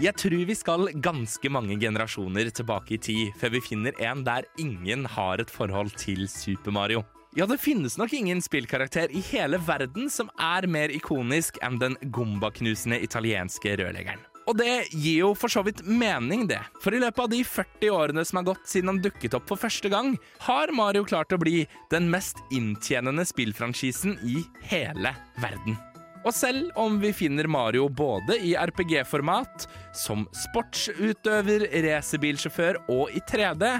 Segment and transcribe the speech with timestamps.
[0.00, 4.46] Jeg tror vi skal ganske mange generasjoner tilbake i tid før vi finner en der
[4.56, 7.02] ingen har et forhold til Super Mario.
[7.36, 11.98] Ja, det finnes nok ingen spillkarakter i hele verden som er mer ikonisk enn den
[12.16, 14.24] gombaknusende italienske rørleggeren.
[14.48, 16.62] Og det gir jo for så vidt mening, det.
[16.80, 19.60] For i løpet av de 40 årene som har gått siden han dukket opp for
[19.60, 20.16] første gang,
[20.48, 24.40] har Mario klart å bli den mest inntjenende spillfranchisen i
[24.72, 25.12] hele
[25.44, 25.76] verden.
[26.20, 29.64] Og selv om vi finner Mario både i RPG-format,
[29.96, 33.70] som sportsutøver, racerbilsjåfør og i 3D,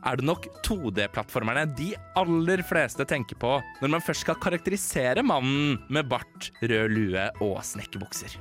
[0.00, 5.76] er det nok 2D-plattformerne de aller fleste tenker på når man først skal karakterisere mannen
[5.92, 8.38] med bart, rød lue og snekkerbukser.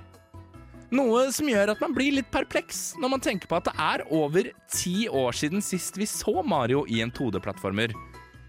[0.95, 4.05] Noe som gjør at man blir litt perpleks når man tenker på at det er
[4.07, 7.93] over ti år siden sist vi så Mario i en 2D-plattformer.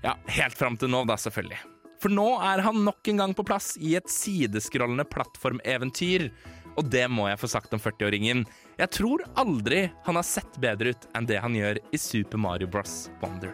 [0.06, 1.58] Ja, helt fram til nå, da, selvfølgelig.
[2.00, 6.30] For nå er han nok en gang på plass i et sideskrollende plattformeventyr.
[6.80, 8.46] Og det må jeg få sagt om 40-åringen.
[8.80, 12.70] Jeg tror aldri han har sett bedre ut enn det han gjør i Super Mario
[12.72, 13.10] Bros.
[13.20, 13.52] Wonder.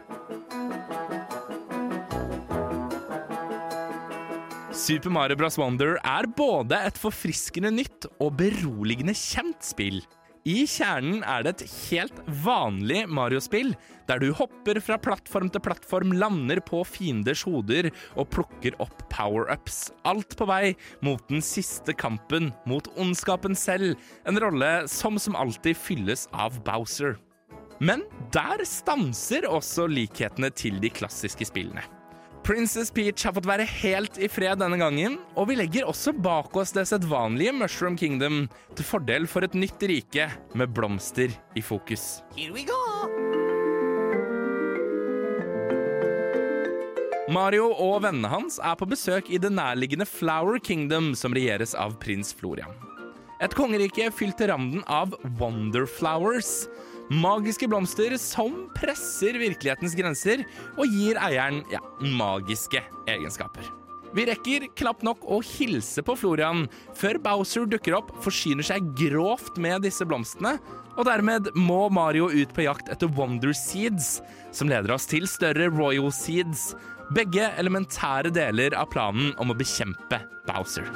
[4.76, 5.58] Super Mario Bros.
[5.58, 10.04] Wonder er både et forfriskende nytt og beroligende kjent spill.
[10.46, 13.72] I kjernen er det et helt vanlig Mario-spill,
[14.06, 19.88] der du hopper fra plattform til plattform, lander på fienders hoder og plukker opp power-ups.
[20.06, 25.74] Alt på vei mot den siste kampen mot ondskapen selv, en rolle som som alltid
[25.74, 27.18] fylles av Bowser.
[27.82, 31.82] Men der stanser også likhetene til de klassiske spillene.
[32.46, 36.54] Princess Peach har fått være helt i fred denne gangen, og vi legger også bak
[36.54, 38.44] oss det sedvanlige Mushroom Kingdom
[38.78, 42.20] til fordel for et nytt rike med blomster i fokus.
[42.36, 42.78] Here we go!
[47.34, 51.98] Mario og vennene hans er på besøk i det nærliggende Flower Kingdom, som regjeres av
[51.98, 52.70] prins Florian.
[53.42, 56.68] Et kongerike fylt til randen av Wonderflowers.
[57.12, 60.42] Magiske blomster som presser virkelighetens grenser
[60.74, 63.68] og gir eieren ja, magiske egenskaper.
[64.16, 66.64] Vi rekker knapt nok å hilse på Florian
[66.96, 70.56] før Bowser dukker opp, forsyner seg grovt med disse blomstene,
[70.96, 74.16] og dermed må Mario ut på jakt etter Wonder Seeds,
[74.56, 76.72] som leder oss til større Royal Seeds,
[77.14, 80.88] begge elementære deler av planen om å bekjempe Bowser.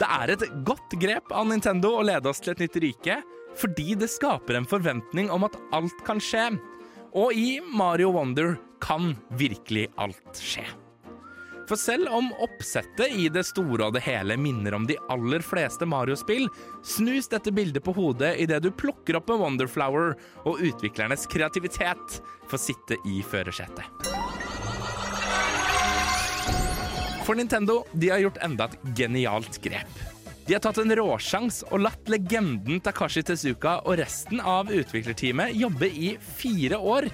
[0.00, 3.20] Det er et godt grep av Nintendo å lede oss til et nytt rike,
[3.58, 6.50] fordi det skaper en forventning om at alt kan skje.
[7.14, 10.66] Og i Mario Wonder kan virkelig alt skje.
[11.68, 15.86] For selv om oppsettet i det store og det hele minner om de aller fleste
[15.88, 16.50] Mario-spill,
[16.84, 20.12] snus dette bildet på hodet idet du plukker opp en Wonderflower,
[20.44, 22.20] og utviklernes kreativitet
[22.50, 23.88] får sitte i førersetet.
[27.24, 30.13] For Nintendo de har gjort enda et genialt grep.
[30.44, 35.88] De har tatt en råsjans og latt legenden Takashi Tezuka og resten av utviklerteamet jobbe
[35.88, 37.06] i fire år,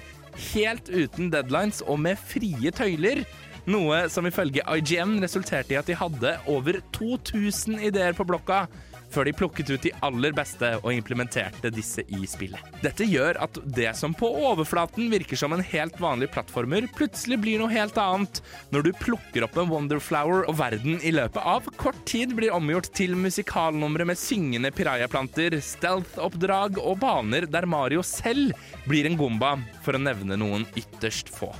[0.51, 3.23] helt uten deadlines og med frie tøyler.
[3.71, 8.65] Noe som ifølge IGN resulterte i at de hadde over 2000 ideer på blokka
[9.11, 12.61] før de plukket ut de aller beste og implementerte disse i spillet.
[12.83, 17.61] Dette gjør at det som på overflaten virker som en helt vanlig plattformer, plutselig blir
[17.61, 18.41] noe helt annet
[18.71, 22.91] når du plukker opp en Wonderflower og verden i løpet av kort tid blir omgjort
[22.97, 28.55] til musikalnumre med syngende pirayaplanter, stealth-oppdrag og baner der Mario selv
[28.87, 31.53] blir en gomba, for å nevne noen ytterst få.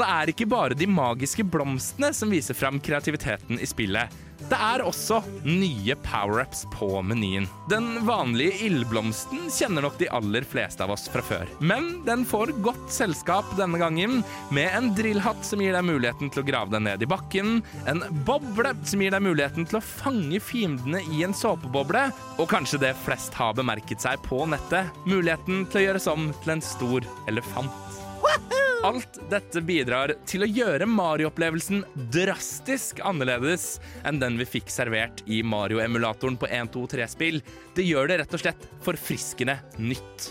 [0.00, 4.08] Og det er ikke bare de magiske blomstene som viser fram kreativiteten i spillet.
[4.48, 7.44] Det er også nye power-ups på menyen.
[7.68, 11.52] Den vanlige ildblomsten kjenner nok de aller fleste av oss fra før.
[11.60, 16.40] Men den får godt selskap denne gangen, med en drillhatt som gir deg muligheten til
[16.40, 20.40] å grave deg ned i bakken, en boble som gir deg muligheten til å fange
[20.40, 22.08] fiendene i en såpeboble,
[22.40, 26.56] og kanskje det flest har bemerket seg på nettet, muligheten til å gjøres om til
[26.56, 27.89] en stor elefant.
[28.80, 31.82] Alt dette bidrar til å gjøre Mario-opplevelsen
[32.14, 33.74] drastisk annerledes
[34.08, 37.42] enn den vi fikk servert i Mario-emulatoren på 1-2-3-spill.
[37.76, 40.30] Det gjør det rett og slett forfriskende nytt.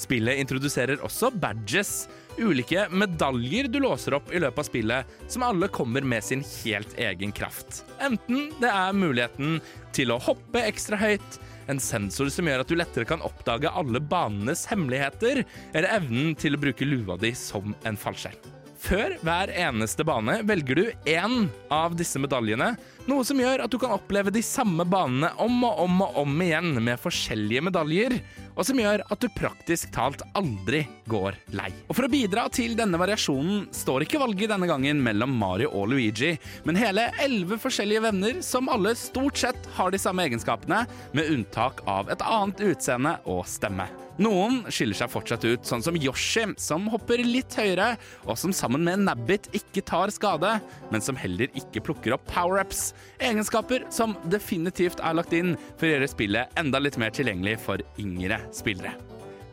[0.00, 2.06] Spillet introduserer også badges,
[2.38, 6.94] ulike medaljer du låser opp i løpet av spillet, som alle kommer med sin helt
[6.98, 7.82] egen kraft.
[8.02, 9.60] Enten det er muligheten
[9.94, 11.38] til å hoppe ekstra høyt,
[11.70, 16.56] en sensor som gjør at du lettere kan oppdage alle banenes hemmeligheter, eller evnen til
[16.56, 18.50] å bruke lua di som en fallskjerm.
[18.84, 22.74] Før hver eneste bane velger du én av disse medaljene,
[23.08, 26.42] noe som gjør at du kan oppleve de samme banene om og om og om
[26.44, 28.18] igjen med forskjellige medaljer.
[28.54, 31.70] Og som gjør at du praktisk talt aldri går lei.
[31.88, 35.90] Og For å bidra til denne variasjonen står ikke valget denne gangen mellom Mario og
[35.92, 36.34] Luigi,
[36.66, 40.84] men hele elleve forskjellige venner som alle stort sett har de samme egenskapene,
[41.14, 43.88] med unntak av et annet utseende og stemme.
[44.22, 47.96] Noen skiller seg fortsatt ut, sånn som Yoshi, som hopper litt høyere,
[48.28, 50.52] og som sammen med Nabbit ikke tar skade,
[50.94, 52.92] men som heller ikke plukker opp power-ups.
[53.18, 57.82] Egenskaper som definitivt er lagt inn for å gjøre spillet enda litt mer tilgjengelig for
[57.98, 58.96] yngre spillere.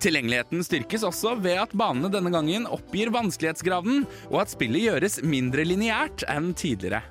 [0.02, 5.66] Tilgjengeligheten styrkes også ved at banene denne gangen oppgir vanskelighetsgraden, og at spillet gjøres mindre
[5.68, 7.04] lineært enn tidligere.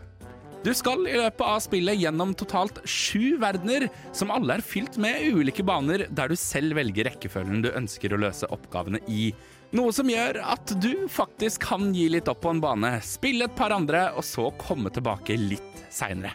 [0.60, 5.22] Du skal i løpet av spillet gjennom totalt sju verdener, som alle er fylt med
[5.32, 9.30] ulike baner der du selv velger rekkefølgen du ønsker å løse oppgavene i.
[9.72, 13.56] Noe som gjør at du faktisk kan gi litt opp på en bane, spille et
[13.56, 16.34] par andre, og så komme tilbake litt seinere.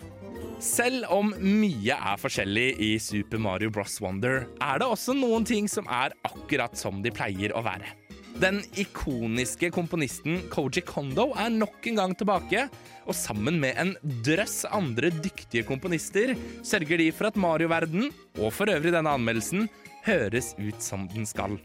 [0.63, 3.97] Selv om mye er forskjellig i Super Mario Bros.
[4.03, 7.91] Wonder, er det også noen ting som er akkurat som de pleier å være.
[8.39, 12.65] Den ikoniske komponisten Koji Kondo er nok en gang tilbake,
[13.07, 13.93] og sammen med en
[14.27, 18.09] drøss andre dyktige komponister sørger de for at Mario-verden,
[18.39, 19.69] og for øvrig denne anmeldelsen,
[20.07, 21.59] høres ut som den skal.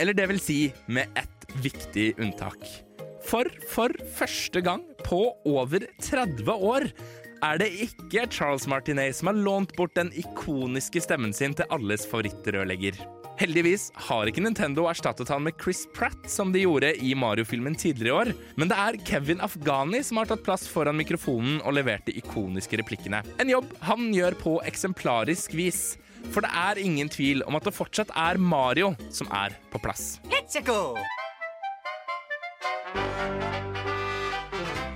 [0.00, 0.58] Eller det vil si
[0.88, 2.64] med ett viktig unntak.
[3.24, 6.88] For for første gang på over 30 år
[7.44, 12.06] er det ikke Charles Martinet som har lånt bort den ikoniske stemmen sin til alles
[12.08, 12.96] favorittrørlegger.
[13.34, 18.12] Heldigvis har ikke Nintendo erstattet han med Chris Pratt, som de gjorde i Mario-filmen tidligere
[18.12, 18.30] i år,
[18.60, 22.78] men det er Kevin Afghani som har tatt plass foran mikrofonen og levert de ikoniske
[22.80, 23.24] replikkene.
[23.42, 25.82] En jobb han gjør på eksemplarisk vis.
[26.32, 30.14] For det er ingen tvil om at det fortsatt er Mario som er på plass.
[30.30, 30.56] Let's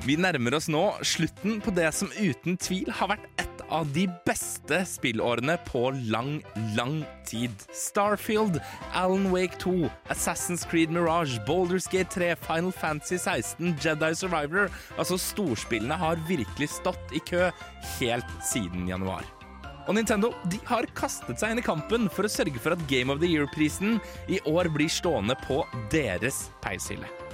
[0.09, 4.07] Vi nærmer oss nå slutten på det som uten tvil har vært et av de
[4.25, 6.39] beste spillårene på lang,
[6.79, 7.53] lang tid.
[7.77, 8.57] Starfield,
[8.97, 15.21] Alan Wake 2, Assassin's Creed Mirage, Boulders Gate 3, Final Fantasy 16, Jedi Survivor Altså,
[15.21, 17.51] storspillene har virkelig stått i kø
[17.99, 19.29] helt siden januar.
[19.85, 23.13] Og Nintendo de har kastet seg inn i kampen for å sørge for at Game
[23.13, 24.01] of the Year-prisen
[24.33, 27.28] i år blir stående på deres peishylle.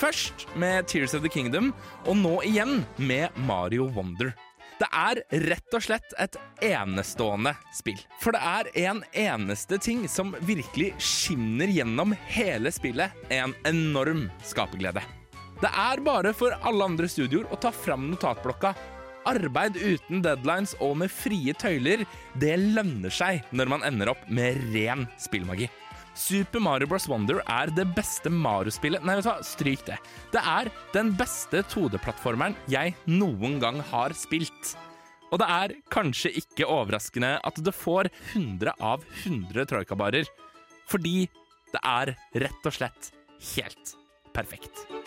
[0.00, 1.72] Først med Tears of the Kingdom,
[2.06, 4.32] og nå igjen med Mario Wonder.
[4.80, 8.00] Det er rett og slett et enestående spill.
[8.18, 13.14] For det er en eneste ting som virkelig skinner gjennom hele spillet.
[13.30, 15.04] En enorm skaperglede.
[15.62, 18.72] Det er bare for alle andre studioer å ta fram notatblokka.
[19.30, 22.02] Arbeid uten deadlines og med frie tøyler,
[22.42, 25.70] det lønner seg når man ender opp med ren spillmagi.
[26.14, 27.08] Super Mario Bros.
[27.08, 29.98] Wonder er det beste Mario-spillet Nei, vet du hva, stryk det.
[30.34, 34.74] Det er den beste 2D-plattformeren jeg noen gang har spilt.
[35.32, 40.28] Og det er kanskje ikke overraskende at det får 100 av 100 troikabarer.
[40.92, 41.24] Fordi
[41.72, 43.12] det er rett og slett
[43.54, 43.96] helt
[44.36, 45.01] perfekt.